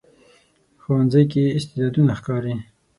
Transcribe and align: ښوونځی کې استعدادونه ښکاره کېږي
ښوونځی 0.81 1.23
کې 1.31 1.43
استعدادونه 1.57 2.11
ښکاره 2.19 2.51
کېږي 2.53 2.63